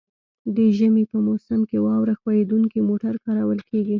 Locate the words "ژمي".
0.77-1.03